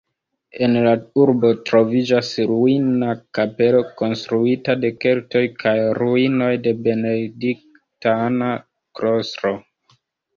[0.67, 0.91] En la
[1.23, 8.49] urbo troviĝas ruina kapelo konstruita de keltoj kaj ruinoj de benediktana
[9.01, 9.53] klostro.